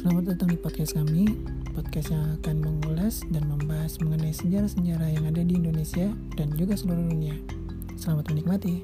[0.00, 1.28] Selamat datang di podcast kami,
[1.76, 6.08] podcast yang akan mengulas dan membahas mengenai sejarah-sejarah yang ada di Indonesia
[6.40, 7.36] dan juga seluruh dunia.
[8.00, 8.80] Selamat menikmati.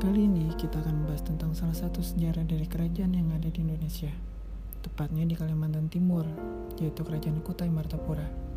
[0.00, 4.08] Kali ini kita akan membahas tentang salah satu sejarah dari kerajaan yang ada di Indonesia,
[4.80, 6.24] tepatnya di Kalimantan Timur,
[6.80, 8.53] yaitu Kerajaan Kutai Martapura.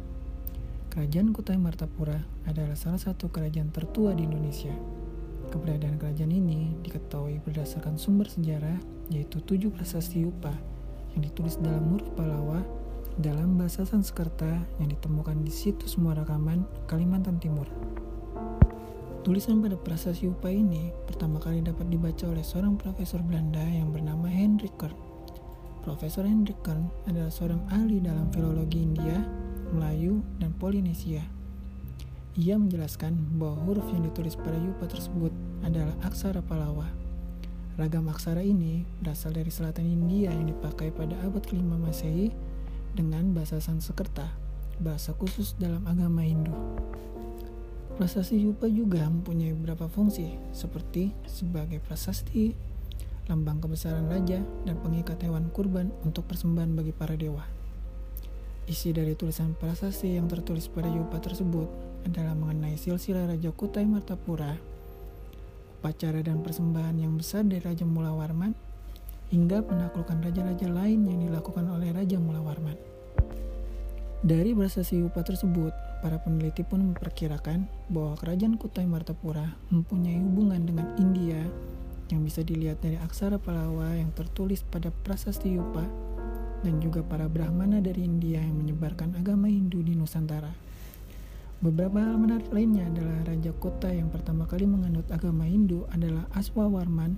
[0.98, 2.18] Kerajaan Kutai Martapura
[2.50, 4.74] adalah salah satu kerajaan tertua di Indonesia.
[5.54, 8.82] Keberadaan kerajaan ini diketahui berdasarkan sumber sejarah,
[9.14, 10.50] yaitu tujuh prasasti Upa
[11.14, 12.66] yang ditulis dalam huruf Palawa
[13.22, 14.50] dalam bahasa Sanskerta
[14.82, 17.70] yang ditemukan di situs Muarakaman, Kalimantan Timur.
[19.22, 24.26] Tulisan pada prasasti Upa ini pertama kali dapat dibaca oleh seorang profesor Belanda yang bernama
[24.26, 24.98] Hendrik Kern.
[25.86, 31.26] Profesor Hendrik Kern adalah seorang ahli dalam filologi India, Melayu, dan Polinesia.
[32.38, 35.34] Ia menjelaskan bahwa huruf yang ditulis pada Yupa tersebut
[35.66, 36.86] adalah aksara Palawa.
[37.78, 42.30] Ragam aksara ini berasal dari selatan India yang dipakai pada abad kelima Masehi
[42.94, 44.30] dengan bahasa Sanskerta,
[44.82, 46.54] bahasa khusus dalam agama Hindu.
[47.98, 52.54] Prasasti Yupa juga mempunyai beberapa fungsi, seperti sebagai prasasti,
[53.26, 57.57] lambang kebesaran raja, dan pengikat hewan kurban untuk persembahan bagi para dewa.
[58.68, 61.72] Isi dari tulisan prasasti yang tertulis pada Yupa tersebut
[62.04, 64.60] adalah mengenai silsilah Raja Kutai Martapura,
[65.80, 68.52] upacara dan persembahan yang besar dari Raja Mula Warman,
[69.32, 72.76] hingga penaklukan raja-raja lain yang dilakukan oleh Raja Mula Warman.
[74.28, 75.72] Dari prasasti Upa tersebut,
[76.04, 81.40] para peneliti pun memperkirakan bahwa kerajaan Kutai Martapura mempunyai hubungan dengan India
[82.12, 85.88] yang bisa dilihat dari aksara Palawa yang tertulis pada prasasti Upa
[86.68, 90.52] dan juga para Brahmana dari India yang menyebarkan agama Hindu di Nusantara.
[91.64, 97.16] Beberapa hal menarik lainnya adalah Raja Kota yang pertama kali menganut agama Hindu adalah Aswawarman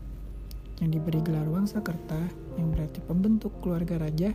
[0.86, 2.30] yang diberi gelar Wangsakerta
[2.62, 4.32] yang berarti pembentuk keluarga raja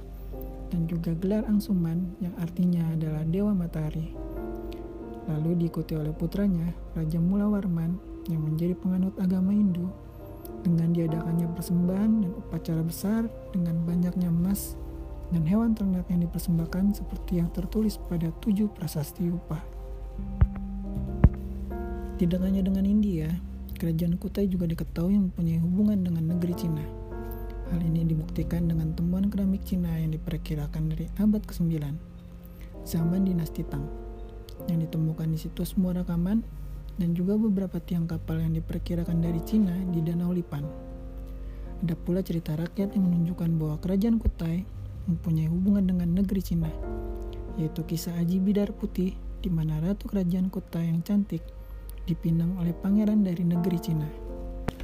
[0.74, 4.10] dan juga gelar Angsuman yang artinya adalah Dewa Matahari.
[5.30, 7.96] Lalu diikuti oleh putranya Raja Mulawarman
[8.28, 9.88] yang menjadi penganut agama Hindu
[10.66, 13.22] dengan diadakannya persembahan dan upacara besar
[13.56, 14.76] dengan banyaknya emas
[15.34, 19.58] dan hewan ternak yang dipersembahkan seperti yang tertulis pada tujuh prasasti upah.
[22.14, 23.26] Tidak hanya dengan India,
[23.74, 26.86] kerajaan Kutai juga diketahui mempunyai hubungan dengan negeri Cina.
[27.74, 31.82] Hal ini dibuktikan dengan temuan keramik Cina yang diperkirakan dari abad ke-9,
[32.86, 33.90] zaman dinasti Tang,
[34.70, 36.46] yang ditemukan di situs Muara Kaman
[36.94, 40.62] dan juga beberapa tiang kapal yang diperkirakan dari Cina di Danau Lipan.
[41.82, 46.70] Ada pula cerita rakyat yang menunjukkan bahwa kerajaan Kutai mempunyai hubungan dengan negeri Cina,
[47.60, 49.12] yaitu kisah Aji Bidar Putih
[49.44, 51.44] di mana ratu kerajaan Kutai yang cantik
[52.08, 54.08] dipinang oleh pangeran dari negeri Cina.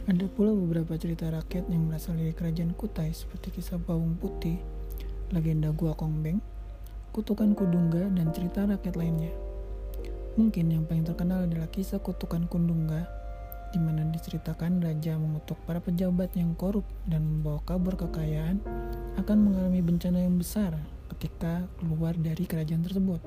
[0.09, 4.61] Ada pula beberapa cerita rakyat yang berasal dari kerajaan Kutai seperti kisah Bawung Putih,
[5.33, 6.41] legenda Gua Kongbeng,
[7.13, 9.33] Kutukan Kudungga, dan cerita rakyat lainnya.
[10.37, 13.21] Mungkin yang paling terkenal adalah kisah Kutukan Kundungga,
[13.71, 18.59] di mana diceritakan raja mengutuk para pejabat yang korup dan membawa kabur kekayaan
[19.21, 20.73] akan mengalami bencana yang besar
[21.13, 23.21] ketika keluar dari kerajaan tersebut.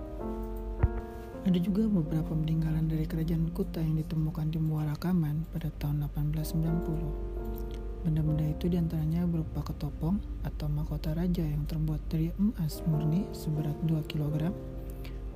[1.46, 8.08] Ada juga beberapa peninggalan dari kerajaan Kuta yang ditemukan di Muara Kaman pada tahun 1890.
[8.08, 13.78] Benda-benda itu di antaranya berupa ketopong atau mahkota raja yang terbuat dari emas murni seberat
[13.86, 14.50] 2 kg,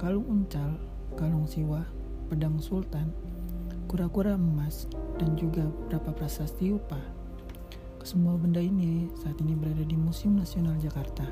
[0.02, 0.74] kalung uncal,
[1.14, 1.86] kalung siwa,
[2.34, 3.14] pedang sultan,
[3.86, 4.90] kura-kura emas,
[5.22, 7.17] dan juga beberapa prasasti upah.
[8.08, 11.28] Kesemua benda ini saat ini berada di Museum Nasional Jakarta.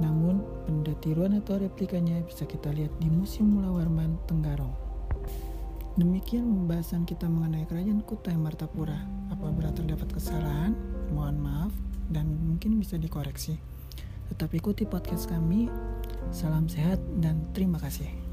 [0.00, 4.72] Namun, benda tiruan atau replikanya bisa kita lihat di Museum Mulawarman Tenggarong.
[6.00, 8.96] Demikian pembahasan kita mengenai Kerajaan Kutai Martapura.
[9.28, 10.72] Apabila terdapat kesalahan,
[11.12, 11.76] mohon maaf
[12.08, 13.60] dan mungkin bisa dikoreksi.
[14.32, 15.68] Tetap ikuti podcast kami.
[16.32, 18.23] Salam sehat dan terima kasih.